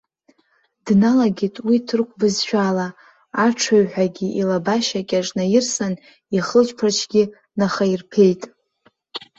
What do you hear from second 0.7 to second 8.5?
Дналагеит уи ҭырқә бызшәала, аҽыҩҳәагьы илабашьа кьаҿ наирсын, ихылԥарчгьы нахаирԥеит.